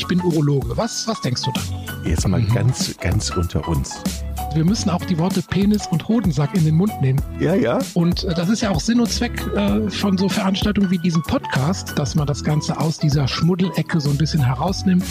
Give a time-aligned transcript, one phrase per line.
[0.00, 0.74] ich bin Urologe.
[0.78, 2.04] Was, was denkst du dann?
[2.06, 2.54] Jetzt mal mhm.
[2.54, 4.02] ganz, ganz unter uns.
[4.54, 7.20] Wir müssen auch die Worte Penis und Hodensack in den Mund nehmen.
[7.38, 7.80] Ja, ja.
[7.92, 11.22] Und äh, das ist ja auch Sinn und Zweck äh, von so Veranstaltungen wie diesem
[11.22, 15.04] Podcast, dass man das Ganze aus dieser Schmuddelecke so ein bisschen herausnimmt.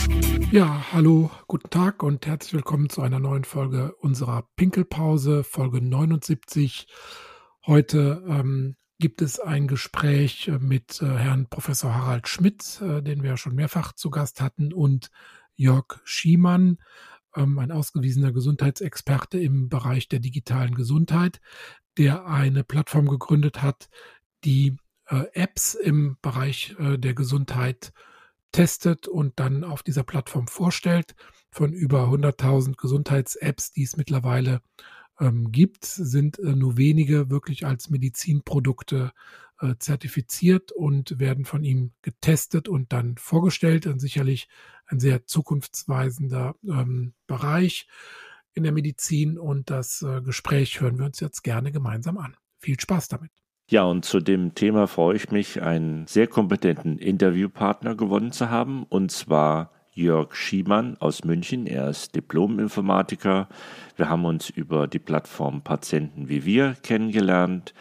[0.50, 6.88] Ja, hallo, guten Tag und herzlich willkommen zu einer neuen Folge unserer Pinkelpause, Folge 79.
[7.64, 13.24] Heute ähm, gibt es ein Gespräch äh, mit äh, Herrn Professor Harald Schmidt, äh, den
[13.24, 15.10] wir schon mehrfach zu Gast hatten, und
[15.56, 16.78] Jörg Schiemann
[17.34, 21.40] ähm, ein ausgewiesener Gesundheitsexperte im Bereich der digitalen Gesundheit,
[21.98, 23.88] der eine Plattform gegründet hat,
[24.44, 24.76] die
[25.06, 27.92] äh, Apps im Bereich äh, der Gesundheit
[28.52, 31.14] testet und dann auf dieser Plattform vorstellt.
[31.52, 34.60] Von über 100.000 Gesundheits-Apps, die es mittlerweile
[35.20, 39.12] ähm, gibt, sind äh, nur wenige wirklich als Medizinprodukte
[39.60, 43.86] äh, zertifiziert und werden von ihm getestet und dann vorgestellt.
[43.86, 44.48] Und sicherlich
[44.86, 47.86] ein sehr zukunftsweisender ähm, Bereich
[48.54, 49.38] in der Medizin.
[49.38, 52.36] Und das äh, Gespräch hören wir uns jetzt gerne gemeinsam an.
[52.58, 53.30] Viel Spaß damit.
[53.68, 58.82] Ja, und zu dem Thema freue ich mich, einen sehr kompetenten Interviewpartner gewonnen zu haben,
[58.82, 61.66] und zwar Jörg Schiemann aus München.
[61.66, 63.48] Er ist Diplom-Informatiker.
[63.96, 67.74] Wir haben uns über die Plattform Patienten wie wir kennengelernt.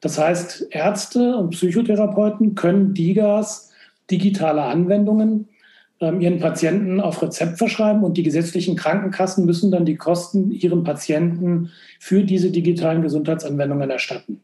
[0.01, 3.73] Das heißt, Ärzte und Psychotherapeuten können DIGAs,
[4.11, 5.49] digitale Anwendungen,
[6.01, 10.83] ähm, ihren Patienten auf Rezept verschreiben und die gesetzlichen Krankenkassen müssen dann die Kosten ihren
[10.83, 14.43] Patienten für diese digitalen Gesundheitsanwendungen erstatten.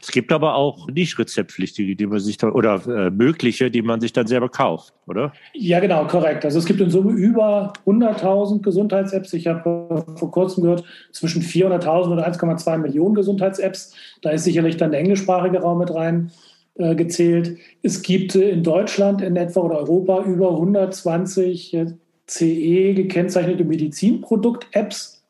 [0.00, 4.00] Es gibt aber auch nicht rezeptpflichtige, die man sich da, oder äh, mögliche, die man
[4.00, 5.32] sich dann selber kauft, oder?
[5.54, 6.44] Ja, genau, korrekt.
[6.44, 9.32] Also es gibt in Summe über 100.000 Gesundheits-Apps.
[9.32, 13.94] Ich habe äh, vor kurzem gehört, zwischen 400.000 und 1,2 Millionen Gesundheits-Apps.
[14.20, 16.30] Da ist sicherlich dann der englischsprachige Raum mit rein
[16.74, 17.58] äh, gezählt.
[17.82, 21.86] Es gibt äh, in Deutschland in etwa oder Europa über 120 äh,
[22.26, 25.24] CE gekennzeichnete Medizinprodukt-Apps,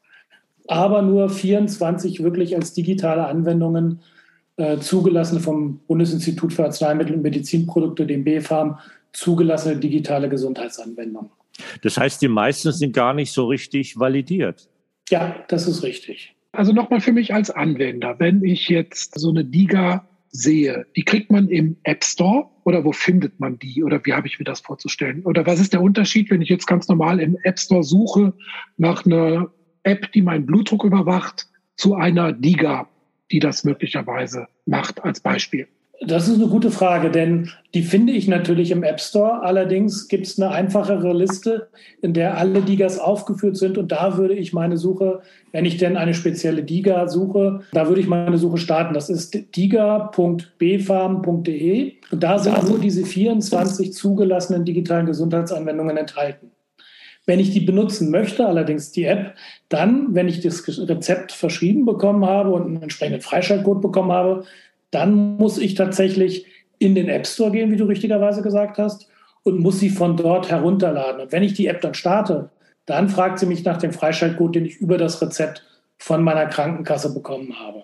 [0.67, 4.01] aber nur 24 wirklich als digitale Anwendungen
[4.59, 8.79] äh, zugelassene vom Bundesinstitut für Arzneimittel und Medizinprodukte, dem BfArM,
[9.13, 11.31] zugelassene digitale Gesundheitsanwendungen.
[11.83, 14.69] Das heißt, die meisten sind gar nicht so richtig validiert.
[15.11, 16.35] Ja, das ist richtig.
[16.53, 21.31] Also nochmal für mich als Anwender, wenn ich jetzt so eine DIGA sehe, die kriegt
[21.31, 24.61] man im App Store oder wo findet man die oder wie habe ich mir das
[24.61, 25.23] vorzustellen?
[25.25, 28.35] Oder was ist der Unterschied, wenn ich jetzt ganz normal im App Store suche
[28.77, 29.51] nach einer
[29.85, 32.89] App, die meinen Blutdruck überwacht, zu einer DIGA,
[33.31, 35.69] die das möglicherweise macht als Beispiel?
[36.01, 39.43] Das ist eine gute Frage, denn die finde ich natürlich im App Store.
[39.43, 41.71] Allerdings gibt es eine einfachere Liste,
[42.03, 43.77] in der alle Digas aufgeführt sind.
[43.79, 48.01] Und da würde ich meine Suche, wenn ich denn eine spezielle Diga suche, da würde
[48.01, 48.95] ich meine Suche starten.
[48.95, 51.95] Das ist diga.bfarm.de.
[52.13, 56.53] Und da sind nur diese 24 zugelassenen digitalen Gesundheitsanwendungen enthalten.
[57.29, 59.35] Wenn ich die benutzen möchte, allerdings die App,
[59.69, 64.45] dann, wenn ich das Rezept verschrieben bekommen habe und einen entsprechenden Freischaltcode bekommen habe,
[64.91, 66.47] dann muss ich tatsächlich
[66.79, 69.11] in den App Store gehen, wie du richtigerweise gesagt hast,
[69.43, 71.21] und muss sie von dort herunterladen.
[71.21, 72.49] Und wenn ich die App dann starte,
[72.87, 75.67] dann fragt sie mich nach dem Freischaltcode, den ich über das Rezept
[75.99, 77.83] von meiner Krankenkasse bekommen habe.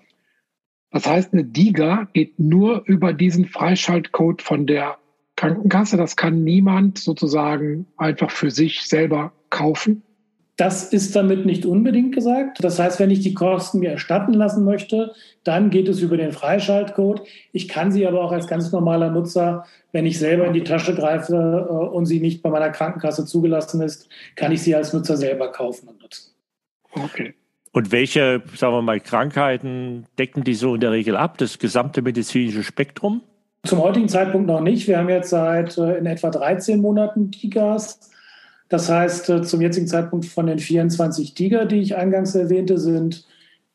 [0.91, 4.97] Das heißt, eine DIGA geht nur über diesen Freischaltcode von der
[5.37, 5.97] Krankenkasse.
[5.97, 10.03] Das kann niemand sozusagen einfach für sich selber kaufen.
[10.57, 12.63] Das ist damit nicht unbedingt gesagt.
[12.63, 16.31] Das heißt, wenn ich die Kosten mir erstatten lassen möchte, dann geht es über den
[16.31, 17.23] Freischaltcode.
[17.53, 20.95] Ich kann sie aber auch als ganz normaler Nutzer, wenn ich selber in die Tasche
[20.95, 21.35] greife
[21.69, 25.51] äh, und sie nicht bei meiner Krankenkasse zugelassen ist, kann ich sie als Nutzer selber
[25.51, 26.33] kaufen und nutzen.
[26.93, 27.35] Okay.
[27.73, 31.39] Und welche, sagen wir mal, Krankheiten decken die so in der Regel ab?
[31.39, 33.23] Das gesamte medizinische Spektrum?
[33.65, 34.87] Zum heutigen Zeitpunkt noch nicht.
[34.89, 38.11] Wir haben jetzt seit äh, in etwa 13 Monaten DIGAs.
[38.69, 43.27] Das heißt, äh, zum jetzigen Zeitpunkt von den 24 DIGA, die ich eingangs erwähnte, sind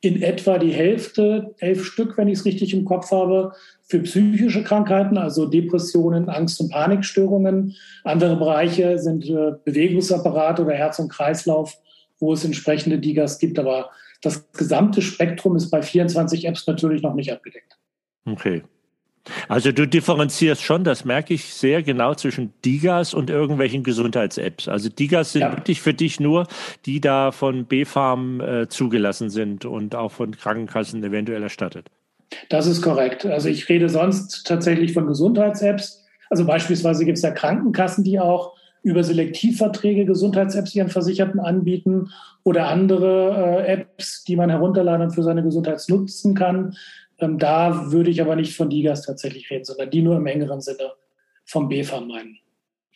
[0.02, 4.64] in etwa die Hälfte, elf Stück, wenn ich es richtig im Kopf habe, für psychische
[4.64, 7.76] Krankheiten, also Depressionen, Angst- und Panikstörungen.
[8.04, 11.76] Andere Bereiche sind äh, Bewegungsapparat oder Herz- und Kreislauf,
[12.20, 13.58] wo es entsprechende DIGAs gibt.
[13.58, 13.90] Aber
[14.22, 17.78] das gesamte Spektrum ist bei 24 Apps natürlich noch nicht abgedeckt.
[18.26, 18.62] Okay.
[19.48, 24.68] Also du differenzierst schon, das merke ich sehr genau zwischen Digas und irgendwelchen Gesundheits-Apps.
[24.68, 25.56] Also Digas sind ja.
[25.56, 26.48] wirklich für dich nur,
[26.86, 31.88] die da von BfArM äh, zugelassen sind und auch von Krankenkassen eventuell erstattet.
[32.50, 33.26] Das ist korrekt.
[33.26, 36.06] Also ich rede sonst tatsächlich von Gesundheits-Apps.
[36.30, 42.12] Also beispielsweise gibt es ja Krankenkassen, die auch über Selektivverträge Gesundheits-Apps ihren Versicherten anbieten
[42.44, 46.76] oder andere äh, Apps, die man herunterladen und für seine Gesundheit nutzen kann.
[47.20, 50.62] Ähm, da würde ich aber nicht von Digas tatsächlich reden, sondern die nur im engeren
[50.62, 50.94] Sinne
[51.46, 52.38] vom BFAM meinen.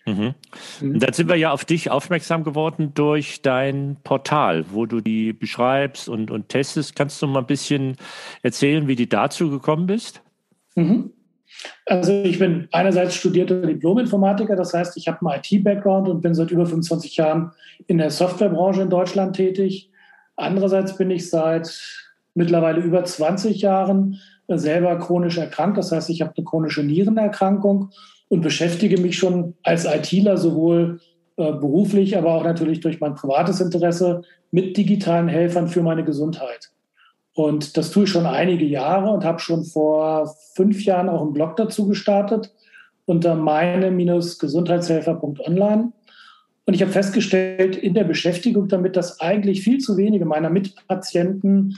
[0.06, 0.36] Mhm.
[0.82, 1.00] Mhm.
[1.00, 6.10] Dann sind wir ja auf dich aufmerksam geworden durch dein Portal, wo du die beschreibst
[6.10, 6.96] und, und testest.
[6.96, 7.96] Kannst du mal ein bisschen
[8.42, 10.22] erzählen, wie du dazu gekommen bist?
[10.76, 11.12] Mhm.
[11.86, 16.52] Also ich bin einerseits studierter Diplom-Informatiker, das heißt, ich habe einen IT-Background und bin seit
[16.52, 17.52] über 25 Jahren
[17.88, 19.92] in der Softwarebranche in Deutschland tätig.
[20.36, 22.03] Andererseits bin ich seit
[22.36, 25.78] mittlerweile über 20 Jahren äh, selber chronisch erkrankt.
[25.78, 27.90] Das heißt, ich habe eine chronische Nierenerkrankung
[28.30, 31.00] und beschäftige mich schon als ITler sowohl
[31.38, 36.70] äh, beruflich, aber auch natürlich durch mein privates Interesse mit digitalen Helfern für meine Gesundheit.
[37.34, 41.34] Und das tue ich schon einige Jahre und habe schon vor fünf Jahren auch einen
[41.34, 42.54] Blog dazu gestartet
[43.06, 45.92] unter meine-gesundheitshelfer.online.
[46.66, 51.78] Und ich habe festgestellt in der Beschäftigung damit, dass eigentlich viel zu wenige meiner Mitpatienten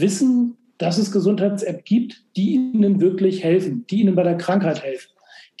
[0.00, 5.10] wissen, dass es Gesundheits-App gibt, die ihnen wirklich helfen, die ihnen bei der Krankheit helfen,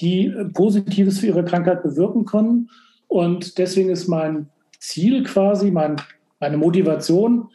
[0.00, 2.70] die äh, Positives für ihre Krankheit bewirken können.
[3.08, 4.48] Und deswegen ist mein
[4.78, 5.96] Ziel quasi, mein,
[6.40, 7.48] meine Motivation,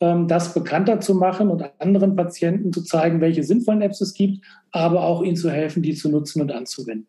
[0.00, 4.44] ähm, das bekannter zu machen und anderen Patienten zu zeigen, welche sinnvollen Apps es gibt,
[4.70, 7.06] aber auch ihnen zu helfen, die zu nutzen und anzuwenden.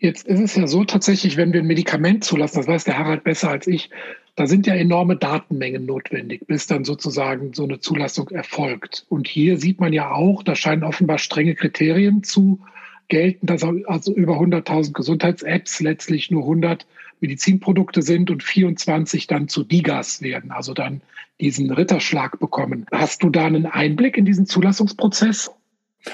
[0.00, 3.24] Jetzt ist es ja so tatsächlich, wenn wir ein Medikament zulassen, das weiß der Harald
[3.24, 3.90] besser als ich,
[4.38, 9.04] da sind ja enorme Datenmengen notwendig, bis dann sozusagen so eine Zulassung erfolgt.
[9.08, 12.60] Und hier sieht man ja auch, da scheinen offenbar strenge Kriterien zu
[13.08, 16.86] gelten, dass also über 100.000 Gesundheits-Apps letztlich nur 100
[17.20, 21.00] Medizinprodukte sind und 24 dann zu DIGAS werden, also dann
[21.40, 22.86] diesen Ritterschlag bekommen.
[22.92, 25.50] Hast du da einen Einblick in diesen Zulassungsprozess?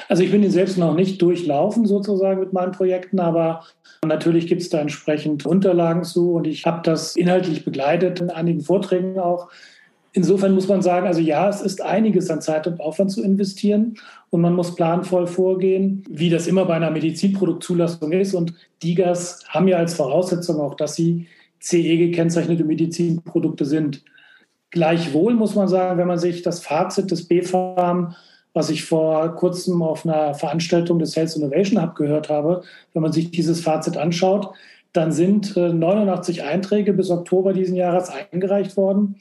[0.09, 3.65] Also ich bin ihn selbst noch nicht durchlaufen sozusagen mit meinen Projekten, aber
[4.05, 8.61] natürlich gibt es da entsprechend Unterlagen zu und ich habe das inhaltlich begleitet in einigen
[8.61, 9.49] Vorträgen auch.
[10.17, 13.97] Insofern muss man sagen, also ja, es ist einiges an Zeit und Aufwand zu investieren
[14.31, 18.33] und man muss planvoll vorgehen, wie das immer bei einer Medizinproduktzulassung ist.
[18.33, 21.27] Und DIGAs haben ja als Voraussetzung auch, dass sie
[21.59, 24.05] CE gekennzeichnete Medizinprodukte sind.
[24.71, 28.15] Gleichwohl muss man sagen, wenn man sich das Fazit des BfArM
[28.55, 32.63] was ich vor kurzem auf einer Veranstaltung des Health Innovation Hub gehört habe,
[32.95, 34.55] wenn man sich dieses Fazit anschaut,
[34.93, 39.17] dann sind 89 äh, Einträge bis Oktober diesen Jahres eingereicht worden.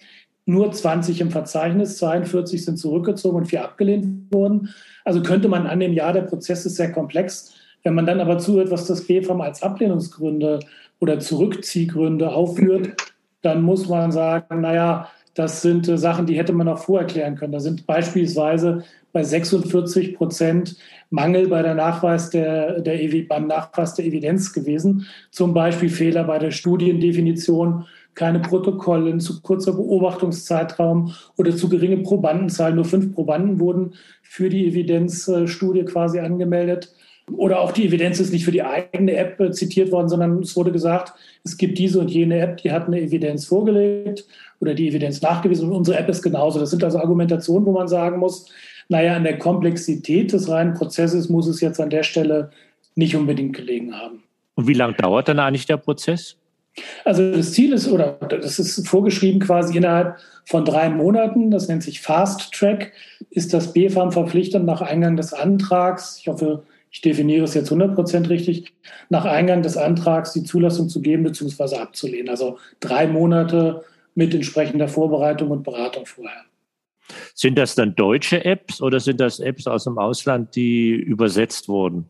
[0.46, 4.70] Nur 20 im Verzeichnis, 42 sind zurückgezogen und vier abgelehnt worden.
[5.04, 7.54] Also könnte man annehmen, ja, der Prozess ist sehr komplex.
[7.84, 10.60] Wenn man dann aber zuhört, was das BFAM als Ablehnungsgründe
[11.00, 12.96] oder Zurückziehgründe aufführt,
[13.42, 17.54] dann muss man sagen, naja, das sind äh, Sachen, die hätte man auch vorerklären können.
[17.54, 20.76] Da sind beispielsweise bei 46 Prozent
[21.12, 22.98] Mangel bei der Nachweis der, der,
[23.30, 25.06] beim Nachweis der Evidenz gewesen.
[25.30, 32.74] Zum Beispiel Fehler bei der Studiendefinition, keine Protokolle, zu kurzer Beobachtungszeitraum oder zu geringe Probandenzahl.
[32.74, 33.94] Nur fünf Probanden wurden
[34.24, 36.94] für die Evidenzstudie quasi angemeldet.
[37.32, 40.56] Oder auch die Evidenz ist nicht für die eigene App äh, zitiert worden, sondern es
[40.58, 41.14] wurde gesagt,
[41.46, 44.26] es gibt diese und jene App, die hat eine Evidenz vorgelegt
[44.60, 46.60] oder die Evidenz nachgewiesen und unsere App ist genauso.
[46.60, 48.50] Das sind also Argumentationen, wo man sagen muss,
[48.90, 52.52] naja, an der Komplexität des reinen Prozesses muss es jetzt an der Stelle
[52.96, 54.24] nicht unbedingt gelegen haben.
[54.56, 56.38] Und wie lange dauert dann eigentlich der Prozess?
[57.06, 61.84] Also das Ziel ist, oder das ist vorgeschrieben quasi innerhalb von drei Monaten, das nennt
[61.84, 62.92] sich Fast Track,
[63.30, 68.30] ist das BfArM verpflichtend nach Eingang des Antrags, ich hoffe, ich definiere es jetzt 100%
[68.30, 68.72] richtig,
[69.10, 71.78] nach Eingang des Antrags die Zulassung zu geben bzw.
[71.78, 72.30] abzulehnen.
[72.30, 76.44] Also drei Monate mit entsprechender Vorbereitung und Beratung vorher.
[77.36, 82.06] Sind das dann deutsche Apps oder sind das Apps aus dem Ausland, die übersetzt wurden?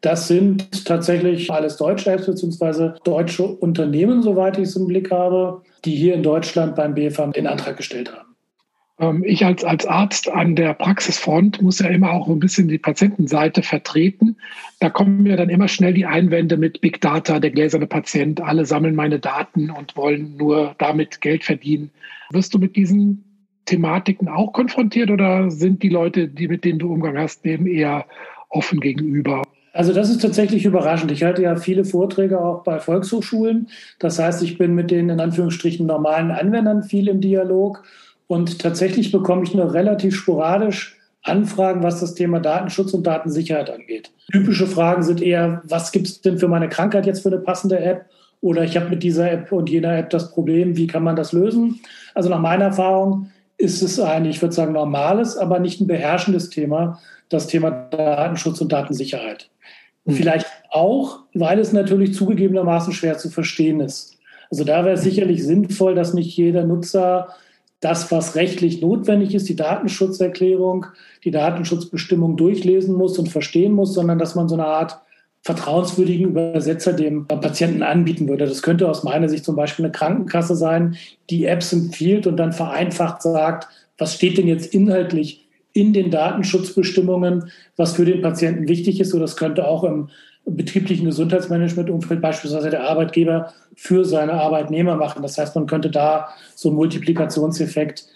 [0.00, 2.92] Das sind tatsächlich alles deutsche Apps bzw.
[3.04, 7.46] deutsche Unternehmen, soweit ich es im Blick habe, die hier in Deutschland beim BFAM den
[7.46, 8.30] Antrag gestellt haben.
[8.98, 12.78] Ähm, ich als, als Arzt an der Praxisfront muss ja immer auch ein bisschen die
[12.78, 14.36] Patientenseite vertreten.
[14.78, 18.64] Da kommen ja dann immer schnell die Einwände mit Big Data, der gläserne Patient, alle
[18.64, 21.90] sammeln meine Daten und wollen nur damit Geld verdienen.
[22.30, 23.24] Wirst du mit diesen
[23.70, 28.04] Thematiken auch konfrontiert oder sind die Leute, die mit denen du Umgang hast, dem eher
[28.48, 29.42] offen gegenüber?
[29.72, 31.12] Also das ist tatsächlich überraschend.
[31.12, 33.68] Ich halte ja viele Vorträge auch bei Volkshochschulen.
[34.00, 37.84] Das heißt, ich bin mit den in Anführungsstrichen normalen Anwendern viel im Dialog.
[38.26, 44.10] Und tatsächlich bekomme ich nur relativ sporadisch Anfragen, was das Thema Datenschutz und Datensicherheit angeht.
[44.32, 47.78] Typische Fragen sind eher, was gibt es denn für meine Krankheit jetzt für eine passende
[47.78, 48.06] App?
[48.40, 51.32] Oder ich habe mit dieser App und jener App das Problem, wie kann man das
[51.32, 51.80] lösen?
[52.14, 56.50] Also nach meiner Erfahrung ist es ein, ich würde sagen, normales, aber nicht ein beherrschendes
[56.50, 56.98] Thema,
[57.28, 59.50] das Thema Datenschutz und Datensicherheit.
[60.04, 60.12] Mhm.
[60.12, 64.16] Vielleicht auch, weil es natürlich zugegebenermaßen schwer zu verstehen ist.
[64.50, 67.28] Also da wäre es sicherlich sinnvoll, dass nicht jeder Nutzer
[67.80, 70.86] das, was rechtlich notwendig ist, die Datenschutzerklärung,
[71.24, 75.00] die Datenschutzbestimmung durchlesen muss und verstehen muss, sondern dass man so eine Art
[75.42, 78.46] vertrauenswürdigen Übersetzer dem Patienten anbieten würde.
[78.46, 80.96] Das könnte aus meiner Sicht zum Beispiel eine Krankenkasse sein,
[81.30, 87.50] die Apps empfiehlt und dann vereinfacht sagt, was steht denn jetzt inhaltlich in den Datenschutzbestimmungen,
[87.76, 89.14] was für den Patienten wichtig ist.
[89.14, 90.08] Oder das könnte auch im
[90.44, 95.22] betrieblichen Gesundheitsmanagement-Umfeld beispielsweise der Arbeitgeber für seine Arbeitnehmer machen.
[95.22, 98.06] Das heißt, man könnte da so einen Multiplikationseffekt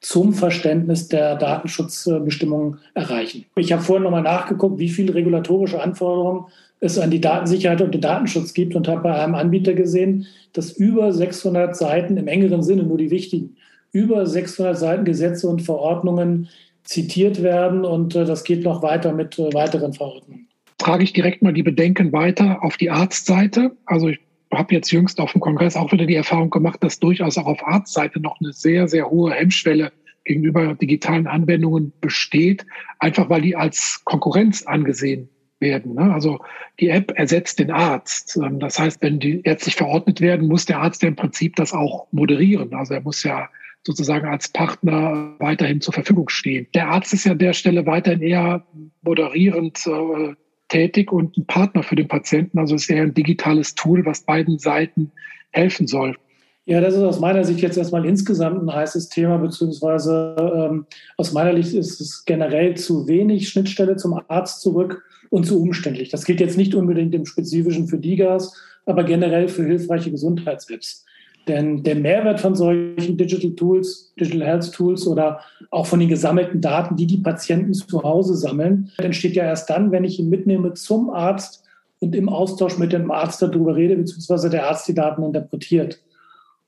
[0.00, 3.44] zum Verständnis der Datenschutzbestimmungen erreichen.
[3.56, 6.46] Ich habe vorhin nochmal nachgeguckt, wie viele regulatorische Anforderungen
[6.80, 10.72] es an die Datensicherheit und den Datenschutz gibt und habe bei einem Anbieter gesehen, dass
[10.72, 13.56] über 600 Seiten im engeren Sinne, nur die wichtigen,
[13.92, 16.48] über 600 Seiten Gesetze und Verordnungen
[16.84, 20.48] zitiert werden und äh, das geht noch weiter mit äh, weiteren Verordnungen.
[20.78, 23.72] Trage ich direkt mal die Bedenken weiter auf die Arztseite.
[23.84, 24.18] Also ich
[24.52, 27.66] habe jetzt jüngst auf dem Kongress auch wieder die Erfahrung gemacht, dass durchaus auch auf
[27.66, 29.92] Arztseite noch eine sehr, sehr hohe Hemmschwelle
[30.24, 32.66] gegenüber digitalen Anwendungen besteht,
[32.98, 35.28] einfach weil die als Konkurrenz angesehen
[35.60, 35.94] werden.
[35.94, 36.12] Ne?
[36.12, 36.40] Also
[36.78, 38.38] die App ersetzt den Arzt.
[38.42, 41.72] Ähm, das heißt, wenn die ärztlich verordnet werden, muss der Arzt ja im Prinzip das
[41.72, 42.74] auch moderieren.
[42.74, 43.48] Also er muss ja
[43.82, 46.66] sozusagen als Partner weiterhin zur Verfügung stehen.
[46.74, 48.66] Der Arzt ist ja an der Stelle weiterhin eher
[49.02, 50.34] moderierend äh,
[50.70, 52.58] tätig und ein Partner für den Patienten.
[52.58, 55.12] Also ist eher ein digitales Tool, was beiden Seiten
[55.50, 56.16] helfen soll.
[56.64, 60.86] Ja, das ist aus meiner Sicht jetzt erstmal insgesamt ein heißes Thema, beziehungsweise ähm,
[61.16, 66.10] aus meiner Sicht ist es generell zu wenig Schnittstelle zum Arzt zurück und zu umständlich.
[66.10, 68.54] Das gilt jetzt nicht unbedingt im Spezifischen für DIGAs,
[68.86, 71.06] aber generell für hilfreiche Gesundheits-Apps.
[71.50, 75.40] Denn der Mehrwert von solchen Digital Tools, Digital Health Tools oder
[75.72, 79.90] auch von den gesammelten Daten, die die Patienten zu Hause sammeln, entsteht ja erst dann,
[79.90, 81.64] wenn ich ihn mitnehme zum Arzt
[81.98, 86.00] und im Austausch mit dem Arzt darüber rede, beziehungsweise der Arzt die Daten interpretiert.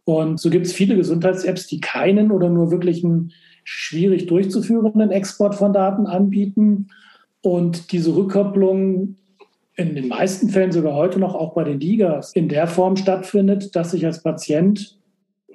[0.02, 3.30] Und so gibt es viele Gesundheits-Apps, die keinen oder nur wirklich einen
[3.62, 6.88] schwierig durchzuführenden Export von Daten anbieten.
[7.40, 9.14] Und diese Rückkopplung
[9.76, 13.75] in den meisten Fällen sogar heute noch auch bei den Ligas in der Form stattfindet,
[13.75, 14.99] dass ich als Patient,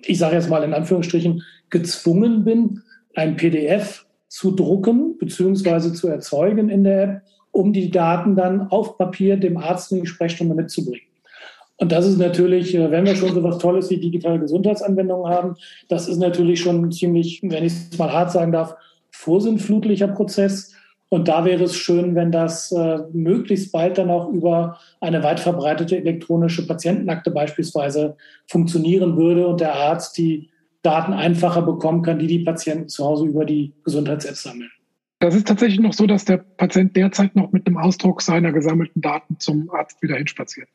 [0.02, 2.82] ich sage jetzt mal in Anführungsstrichen, gezwungen bin,
[3.16, 5.94] ein PDF zu drucken bzw.
[5.94, 7.22] zu erzeugen in der App,
[7.52, 11.08] um die Daten dann auf Papier dem Arzt in die Sprechstunde mitzubringen.
[11.78, 15.56] Und das ist natürlich, äh, wenn wir schon so was Tolles wie digitale Gesundheitsanwendungen haben,
[15.88, 18.76] das ist natürlich schon ziemlich, wenn ich es mal hart sagen darf,
[19.12, 20.74] vorsinnflutlicher Prozess,
[21.10, 25.40] und da wäre es schön, wenn das äh, möglichst bald dann auch über eine weit
[25.40, 30.50] verbreitete elektronische Patientenakte beispielsweise funktionieren würde und der Arzt die
[30.82, 34.70] Daten einfacher bekommen kann, die die Patienten zu Hause über die Gesundheits-App sammeln.
[35.20, 39.02] Das ist tatsächlich noch so, dass der Patient derzeit noch mit einem Ausdruck seiner gesammelten
[39.02, 40.68] Daten zum Arzt wieder hinspaziert.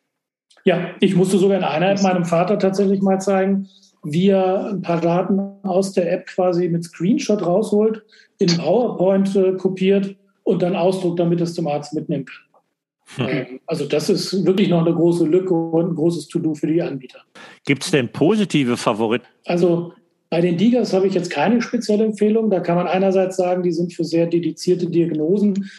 [0.64, 3.68] Ja, ich musste sogar in einer App meinem Vater tatsächlich mal zeigen,
[4.02, 8.04] wie er ein paar Daten aus der App quasi mit Screenshot rausholt,
[8.38, 13.26] in PowerPoint äh, kopiert und dann ausdruckt, damit es zum Arzt mitnehmen kann.
[13.26, 13.60] Hm.
[13.66, 17.20] Also das ist wirklich noch eine große Lücke und ein großes To-Do für die Anbieter.
[17.64, 19.26] Gibt es denn positive Favoriten?
[19.44, 19.92] Also
[20.30, 22.48] bei den Digas habe ich jetzt keine spezielle Empfehlung.
[22.48, 25.70] Da kann man einerseits sagen, die sind für sehr dedizierte Diagnosen.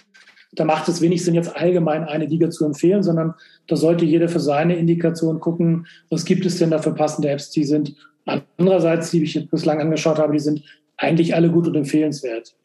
[0.52, 3.34] Da macht es wenig Sinn, jetzt allgemein eine Diga zu empfehlen, sondern
[3.66, 7.50] da sollte jeder für seine Indikation gucken, was gibt es denn da für passende Apps,
[7.50, 10.64] die sind andererseits, die ich jetzt bislang angeschaut habe, die sind
[10.98, 12.56] eigentlich alle gut und empfehlenswert.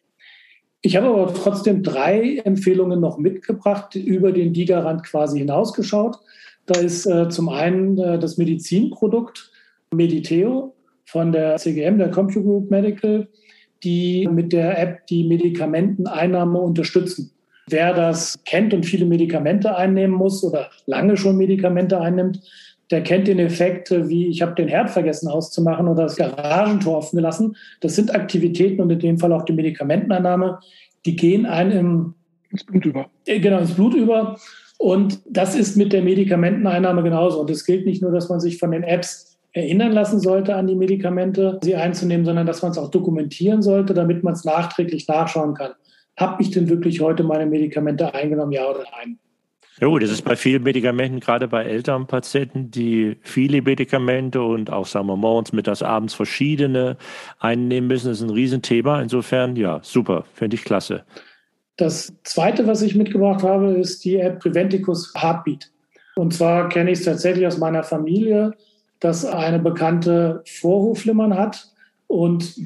[0.82, 6.18] Ich habe aber trotzdem drei Empfehlungen noch mitgebracht, über den Gigarand quasi hinausgeschaut.
[6.66, 9.50] Da ist äh, zum einen äh, das Medizinprodukt
[9.92, 13.26] Mediteo von der CGM, der Compu Group Medical,
[13.82, 17.32] die mit der App die Medikamenteneinnahme unterstützen.
[17.68, 22.40] Wer das kennt und viele Medikamente einnehmen muss oder lange schon Medikamente einnimmt,
[22.90, 27.16] der kennt den Effekt, wie ich habe den Herd vergessen auszumachen oder das Garagentor offen
[27.16, 27.57] gelassen.
[27.80, 30.59] Das sind Aktivitäten und in dem Fall auch die Medikamenteneinnahme,
[31.04, 32.14] die gehen einem
[32.50, 33.11] ins Blut über.
[33.26, 34.38] Äh, genau, ins Blut über.
[34.78, 37.40] Und das ist mit der Medikamenteneinnahme genauso.
[37.40, 40.66] Und es gilt nicht nur, dass man sich von den Apps erinnern lassen sollte, an
[40.66, 45.09] die Medikamente, sie einzunehmen, sondern dass man es auch dokumentieren sollte, damit man es nachträglich
[45.09, 45.73] nachschauen kann.
[46.16, 49.18] Habe ich denn wirklich heute meine Medikamente eingenommen, ja oder nein?
[49.80, 54.87] Ja das ist bei vielen Medikamenten, gerade bei älteren Patienten, die viele Medikamente und auch,
[54.87, 56.97] sagen wir, morgens, mittags, abends verschiedene
[57.38, 58.08] einnehmen müssen.
[58.08, 59.00] Das ist ein Riesenthema.
[59.00, 61.04] Insofern, ja, super, finde ich klasse.
[61.76, 65.70] Das zweite, was ich mitgebracht habe, ist die App Preventicus Heartbeat.
[66.16, 68.52] Und zwar kenne ich es tatsächlich aus meiner Familie,
[68.99, 71.68] dass eine bekannte Vorhofflimmern hat.
[72.08, 72.56] Und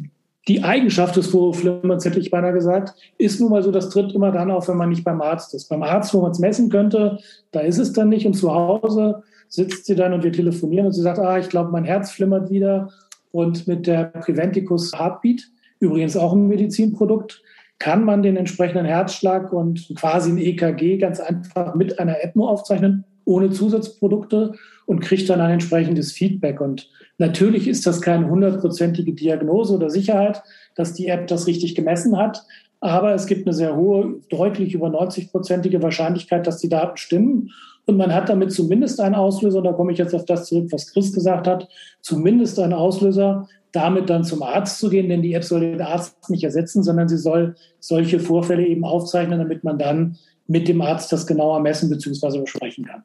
[0.48, 4.32] die Eigenschaft des Vorhofflimmerns, hätte ich beinahe gesagt, ist nun mal so, das tritt immer
[4.32, 5.68] dann auf, wenn man nicht beim Arzt ist.
[5.68, 7.18] Beim Arzt, wo man es messen könnte,
[7.52, 8.26] da ist es dann nicht.
[8.26, 11.70] Und zu Hause sitzt sie dann und wir telefonieren und sie sagt, ah, ich glaube,
[11.70, 12.90] mein Herz flimmert wieder.
[13.30, 15.42] Und mit der Preventicus Heartbeat,
[15.78, 17.42] übrigens auch ein Medizinprodukt,
[17.78, 23.04] kann man den entsprechenden Herzschlag und quasi ein EKG ganz einfach mit einer nur aufzeichnen,
[23.24, 24.54] ohne Zusatzprodukte
[24.86, 26.60] und kriegt dann ein entsprechendes Feedback.
[26.60, 30.42] Und natürlich ist das keine hundertprozentige Diagnose oder Sicherheit,
[30.74, 32.44] dass die App das richtig gemessen hat.
[32.80, 37.50] Aber es gibt eine sehr hohe, deutlich über 90-prozentige Wahrscheinlichkeit, dass die Daten stimmen.
[37.86, 40.92] Und man hat damit zumindest einen Auslöser, da komme ich jetzt auf das zurück, was
[40.92, 41.68] Chris gesagt hat,
[42.00, 46.28] zumindest einen Auslöser, damit dann zum Arzt zu gehen, denn die App soll den Arzt
[46.28, 51.12] nicht ersetzen, sondern sie soll solche Vorfälle eben aufzeichnen, damit man dann mit dem Arzt
[51.12, 52.40] das genauer messen bzw.
[52.40, 53.02] besprechen kann.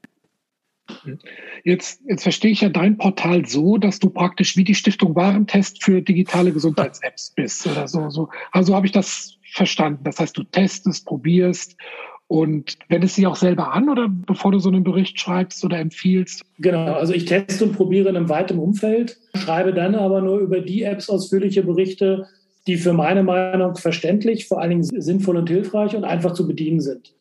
[1.64, 5.84] Jetzt, jetzt verstehe ich ja dein Portal so, dass du praktisch wie die Stiftung Warentest
[5.84, 8.10] für digitale Gesundheits-Apps bist oder so.
[8.10, 8.30] so.
[8.52, 10.04] Also habe ich das verstanden.
[10.04, 11.76] Das heißt, du testest, probierst
[12.28, 16.44] und wendest sie auch selber an oder bevor du so einen Bericht schreibst oder empfiehlst?
[16.60, 20.60] Genau, also ich teste und probiere in einem weiten Umfeld, schreibe dann aber nur über
[20.60, 22.28] die Apps ausführliche Berichte,
[22.68, 26.82] die für meine Meinung verständlich, vor allen Dingen sinnvoll und hilfreich und einfach zu bedienen
[26.82, 27.14] sind.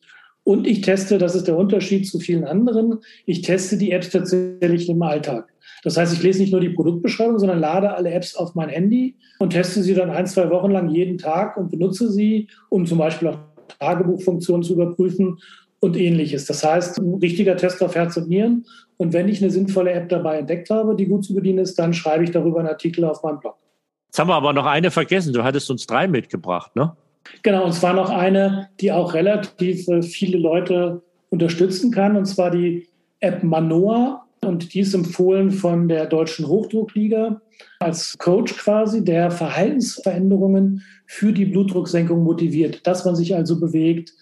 [0.47, 4.87] Und ich teste, das ist der Unterschied zu vielen anderen, ich teste die Apps tatsächlich
[4.87, 5.53] im Alltag.
[5.83, 9.17] Das heißt, ich lese nicht nur die Produktbeschreibung, sondern lade alle Apps auf mein Handy
[9.39, 12.97] und teste sie dann ein, zwei Wochen lang jeden Tag und benutze sie, um zum
[12.97, 13.39] Beispiel auch
[13.81, 15.37] Tagebuchfunktion zu überprüfen
[15.81, 16.45] und ähnliches.
[16.45, 18.65] Das heißt, ein richtiger Test auf Herz und Nieren.
[18.95, 21.93] Und wenn ich eine sinnvolle App dabei entdeckt habe, die gut zu bedienen ist, dann
[21.93, 23.57] schreibe ich darüber einen Artikel auf meinem Blog.
[24.05, 25.33] Jetzt haben wir aber noch eine vergessen.
[25.33, 26.95] Du hattest uns drei mitgebracht, ne?
[27.43, 32.51] Genau, und zwar noch eine, die auch relativ äh, viele Leute unterstützen kann, und zwar
[32.51, 32.87] die
[33.19, 34.23] App Manoa.
[34.41, 37.41] Und die ist empfohlen von der Deutschen Hochdruckliga
[37.79, 44.13] als Coach quasi, der Verhaltensveränderungen für die Blutdrucksenkung motiviert, dass man sich also bewegt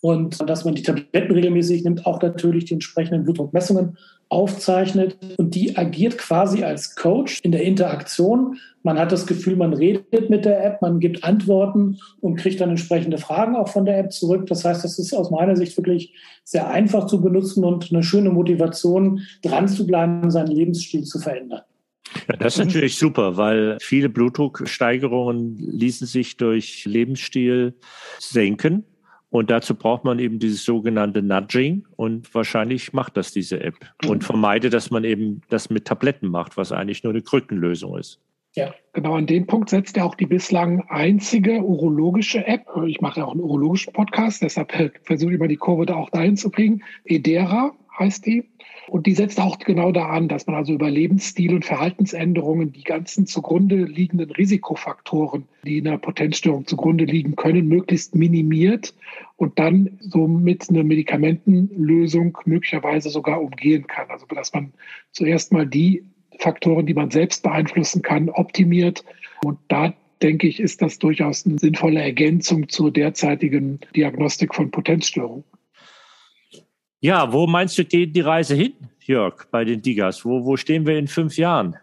[0.00, 3.96] und dass man die Tabletten regelmäßig nimmt, auch natürlich die entsprechenden Blutdruckmessungen
[4.32, 8.58] aufzeichnet und die agiert quasi als Coach in der Interaktion.
[8.82, 12.70] Man hat das Gefühl, man redet mit der App, man gibt Antworten und kriegt dann
[12.70, 14.46] entsprechende Fragen auch von der App zurück.
[14.46, 16.14] Das heißt, das ist aus meiner Sicht wirklich
[16.44, 21.60] sehr einfach zu benutzen und eine schöne Motivation, dran zu bleiben, seinen Lebensstil zu verändern.
[22.28, 27.74] Ja, das ist natürlich super, weil viele Blutdrucksteigerungen ließen sich durch Lebensstil
[28.18, 28.84] senken.
[29.32, 34.24] Und dazu braucht man eben dieses sogenannte Nudging und wahrscheinlich macht das diese App und
[34.24, 38.20] vermeidet, dass man eben das mit Tabletten macht, was eigentlich nur eine Krückenlösung ist.
[38.54, 42.66] Ja, genau an den Punkt setzt er auch die bislang einzige urologische App.
[42.86, 44.70] Ich mache ja auch einen urologischen Podcast, deshalb
[45.02, 46.82] versuche ich mal die Kurve da auch dahin zu kriegen.
[47.06, 48.44] Edera heißt die.
[48.88, 52.82] Und die setzt auch genau da an, dass man also über Lebensstil und Verhaltensänderungen die
[52.82, 58.94] ganzen zugrunde liegenden Risikofaktoren, die in der Potenzstörung zugrunde liegen können, möglichst minimiert
[59.36, 64.10] und dann so mit einer Medikamentenlösung möglicherweise sogar umgehen kann.
[64.10, 64.72] Also dass man
[65.12, 66.04] zuerst mal die
[66.38, 69.04] Faktoren, die man selbst beeinflussen kann, optimiert.
[69.44, 75.44] Und da denke ich, ist das durchaus eine sinnvolle Ergänzung zur derzeitigen Diagnostik von Potenzstörungen.
[77.02, 80.24] Ja, wo meinst du, geht die Reise hin, Jörg, bei den Digas?
[80.24, 81.74] Wo, wo stehen wir in fünf Jahren?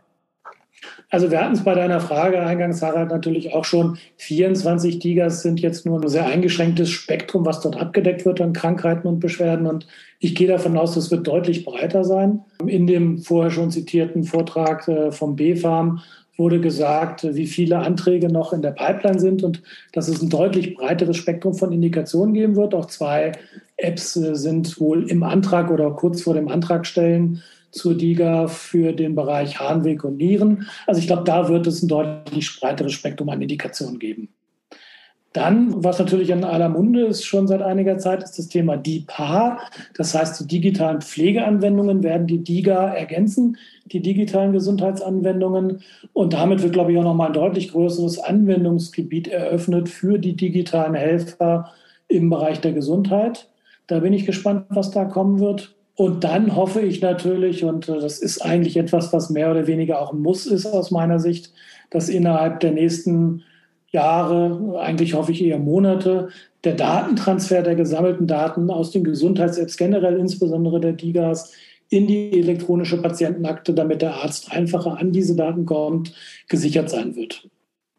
[1.10, 3.98] Also wir hatten es bei deiner Frage eingangs, Harald, natürlich auch schon.
[4.16, 9.10] 24 Digas sind jetzt nur ein sehr eingeschränktes Spektrum, was dort abgedeckt wird an Krankheiten
[9.10, 9.68] und Beschwerden.
[9.68, 9.88] Und
[10.20, 12.40] ich gehe davon aus, das wird deutlich breiter sein.
[12.66, 16.00] In dem vorher schon zitierten Vortrag äh, vom B-Farm
[16.40, 20.76] wurde gesagt, wie viele Anträge noch in der Pipeline sind und dass es ein deutlich
[20.76, 22.74] breiteres Spektrum von Indikationen geben wird.
[22.74, 23.34] Auch zwei
[23.78, 28.94] Apps äh, sind wohl im Antrag oder kurz vor dem Antrag stellen zur DIGA für
[28.94, 30.68] den Bereich Harnweg und Nieren.
[30.88, 34.30] Also ich glaube, da wird es ein deutlich breiteres Spektrum an Indikationen geben.
[35.34, 39.60] Dann, was natürlich in aller Munde ist schon seit einiger Zeit, ist das Thema DIPA.
[39.96, 45.82] Das heißt, die digitalen Pflegeanwendungen werden die DIGA ergänzen, die digitalen Gesundheitsanwendungen.
[46.14, 50.96] Und damit wird, glaube ich, auch nochmal ein deutlich größeres Anwendungsgebiet eröffnet für die digitalen
[50.96, 51.72] Helfer
[52.08, 53.50] im Bereich der Gesundheit.
[53.86, 55.76] Da bin ich gespannt, was da kommen wird.
[55.94, 60.14] Und dann hoffe ich natürlich, und das ist eigentlich etwas, was mehr oder weniger auch
[60.14, 61.52] ein Muss ist aus meiner Sicht,
[61.92, 63.44] dass innerhalb der nächsten
[63.92, 66.30] Jahre, eigentlich hoffe ich eher Monate,
[66.64, 71.54] der Datentransfer der gesammelten Daten aus den Gesundheits-Apps generell, insbesondere der DIGAs,
[71.90, 76.14] in die elektronische Patientenakte, damit der Arzt einfacher an diese Daten kommt,
[76.48, 77.50] gesichert sein wird.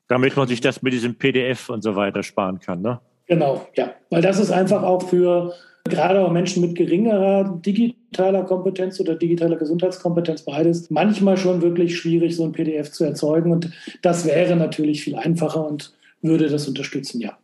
[0.07, 3.01] Damit man sich das mit diesem PDF und so weiter sparen kann, ne?
[3.27, 3.93] Genau, ja.
[4.11, 5.53] Weil das ist einfach auch für
[5.85, 12.37] gerade auch Menschen mit geringerer digitaler Kompetenz oder digitaler Gesundheitskompetenz, beides, manchmal schon wirklich schwierig,
[12.37, 13.53] so ein PDF zu erzeugen.
[13.53, 13.71] Und
[14.03, 17.39] das wäre natürlich viel einfacher und würde das unterstützen, ja.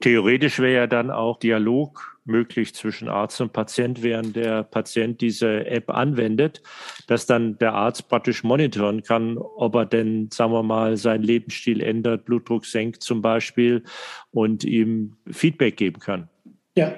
[0.00, 5.66] Theoretisch wäre ja dann auch Dialog möglich zwischen Arzt und Patient, während der Patient diese
[5.66, 6.62] App anwendet,
[7.06, 11.80] dass dann der Arzt praktisch monitoren kann, ob er denn, sagen wir mal, seinen Lebensstil
[11.80, 13.84] ändert, Blutdruck senkt zum Beispiel
[14.32, 16.28] und ihm Feedback geben kann.
[16.76, 16.94] Ja,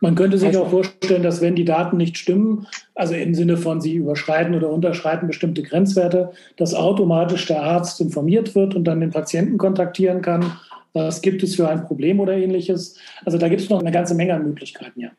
[0.00, 3.56] man könnte sich also, auch vorstellen, dass wenn die Daten nicht stimmen, also im Sinne
[3.56, 9.00] von sie überschreiten oder unterschreiten bestimmte Grenzwerte, dass automatisch der Arzt informiert wird und dann
[9.00, 10.52] den Patienten kontaktieren kann.
[10.94, 12.96] Was gibt es für ein Problem oder ähnliches?
[13.24, 15.10] Also da gibt es noch eine ganze Menge an Möglichkeiten, ja.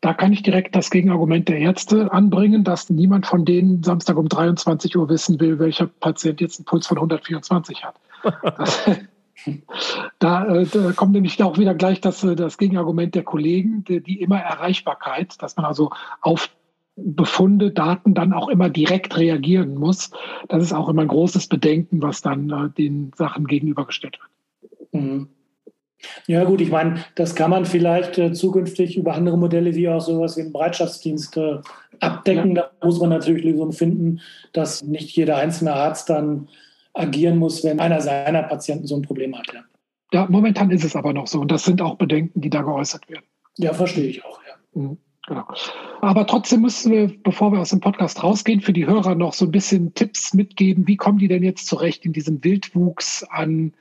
[0.00, 4.28] Da kann ich direkt das Gegenargument der Ärzte anbringen, dass niemand von denen Samstag um
[4.28, 7.94] 23 Uhr wissen will, welcher Patient jetzt einen Puls von 124 hat.
[8.56, 8.86] Das,
[10.18, 14.02] Da, äh, da, kommt nämlich auch wieder gleich das, äh, das Gegenargument der Kollegen, die,
[14.02, 16.50] die immer Erreichbarkeit, dass man also auf
[16.96, 20.10] Befunde, Daten dann auch immer direkt reagieren muss.
[20.48, 25.02] Das ist auch immer ein großes Bedenken, was dann äh, den Sachen gegenübergestellt wird.
[25.02, 25.28] Mhm.
[26.26, 30.00] Ja gut, ich meine, das kann man vielleicht äh, zukünftig über andere Modelle wie auch
[30.00, 31.58] sowas wie einen Bereitschaftsdienst äh,
[32.00, 32.54] abdecken.
[32.54, 32.70] Ja.
[32.80, 34.20] Da muss man natürlich Lösungen finden,
[34.52, 36.48] dass nicht jeder einzelne Arzt dann
[36.98, 39.46] agieren muss, wenn einer seiner Patienten so ein Problem hat.
[39.52, 39.60] Ja.
[40.12, 41.40] ja, momentan ist es aber noch so.
[41.40, 43.24] Und das sind auch Bedenken, die da geäußert werden.
[43.56, 44.80] Ja, verstehe ich auch, ja.
[44.80, 44.98] Mhm.
[45.28, 45.44] Genau.
[46.00, 49.44] Aber trotzdem müssen wir, bevor wir aus dem Podcast rausgehen, für die Hörer noch so
[49.44, 50.88] ein bisschen Tipps mitgeben.
[50.88, 53.74] Wie kommen die denn jetzt zurecht in diesem Wildwuchs an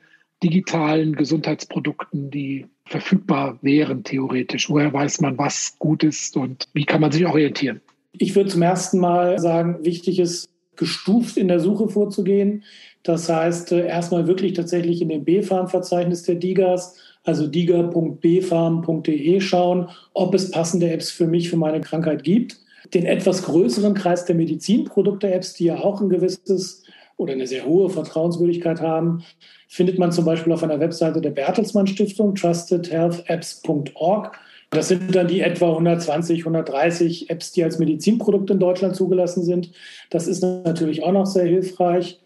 [0.43, 4.69] digitalen Gesundheitsprodukten, die verfügbar wären, theoretisch?
[4.69, 7.79] Woher weiß man, was gut ist und wie kann man sich orientieren?
[8.11, 12.63] Ich würde zum ersten Mal sagen, wichtig ist, gestuft in der Suche vorzugehen.
[13.03, 20.33] Das heißt, äh, erstmal wirklich tatsächlich in dem B-Farm-Verzeichnis der DIGAs, also diga.bfarm.de schauen, ob
[20.33, 22.57] es passende Apps für mich, für meine Krankheit gibt.
[22.93, 26.83] Den etwas größeren Kreis der Medizinprodukte-Apps, die ja auch ein gewisses
[27.17, 29.23] oder eine sehr hohe Vertrauenswürdigkeit haben,
[29.67, 34.39] findet man zum Beispiel auf einer Webseite der Bertelsmann Stiftung, trustedhealthapps.org.
[34.69, 39.71] Das sind dann die etwa 120, 130 Apps, die als Medizinprodukte in Deutschland zugelassen sind.
[40.09, 42.19] Das ist natürlich auch noch sehr hilfreich.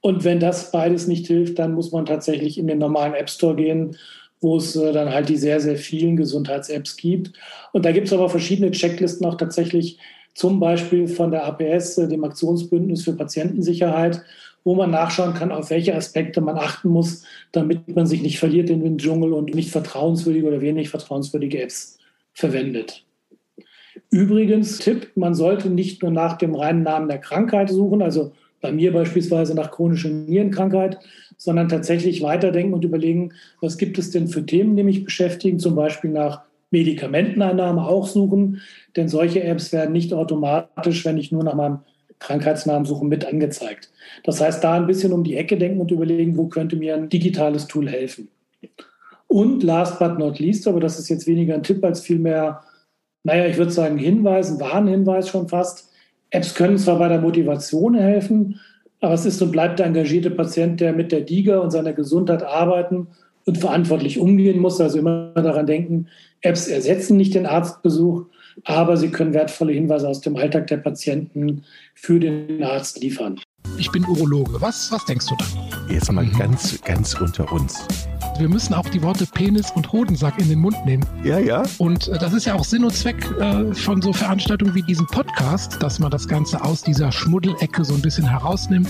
[0.00, 3.56] Und wenn das beides nicht hilft, dann muss man tatsächlich in den normalen App Store
[3.56, 3.96] gehen,
[4.40, 7.32] wo es äh, dann halt die sehr, sehr vielen Gesundheits-Apps gibt.
[7.72, 9.98] Und da gibt es aber verschiedene Checklisten auch tatsächlich,
[10.34, 14.22] zum Beispiel von der APS, äh, dem Aktionsbündnis für Patientensicherheit,
[14.68, 18.68] wo man nachschauen kann, auf welche Aspekte man achten muss, damit man sich nicht verliert
[18.68, 21.96] in den Dschungel und nicht vertrauenswürdige oder wenig vertrauenswürdige Apps
[22.34, 23.06] verwendet.
[24.10, 28.70] Übrigens, Tipp, man sollte nicht nur nach dem reinen Namen der Krankheit suchen, also bei
[28.70, 30.98] mir beispielsweise nach chronischer Nierenkrankheit,
[31.38, 35.76] sondern tatsächlich weiterdenken und überlegen, was gibt es denn für Themen, die mich beschäftigen, zum
[35.76, 38.60] Beispiel nach Medikamenteneinnahme auch suchen,
[38.96, 41.78] denn solche Apps werden nicht automatisch, wenn ich nur nach meinem
[42.18, 43.90] Krankheitsnamen suche, mit angezeigt.
[44.24, 47.08] Das heißt, da ein bisschen um die Ecke denken und überlegen, wo könnte mir ein
[47.08, 48.28] digitales Tool helfen.
[49.26, 52.62] Und last but not least, aber das ist jetzt weniger ein Tipp als vielmehr,
[53.24, 55.90] naja, ich würde sagen Hinweis, ein Warnhinweis schon fast,
[56.30, 58.60] Apps können zwar bei der Motivation helfen,
[59.00, 62.42] aber es ist und bleibt der engagierte Patient, der mit der DIGA und seiner Gesundheit
[62.42, 63.08] arbeiten
[63.44, 64.80] und verantwortlich umgehen muss.
[64.80, 66.08] Also immer daran denken,
[66.40, 68.26] Apps ersetzen nicht den Arztbesuch,
[68.64, 73.40] aber sie können wertvolle Hinweise aus dem Alltag der Patienten für den Arzt liefern.
[73.76, 74.60] Ich bin Urologe.
[74.60, 75.92] Was, was denkst du da?
[75.92, 77.86] Jetzt mal ganz, ganz unter uns
[78.38, 81.04] wir müssen auch die Worte Penis und Hodensack in den Mund nehmen.
[81.24, 81.64] Ja, ja.
[81.78, 85.06] Und äh, das ist ja auch Sinn und Zweck äh, von so Veranstaltungen wie diesem
[85.06, 88.88] Podcast, dass man das Ganze aus dieser Schmuddelecke so ein bisschen herausnimmt.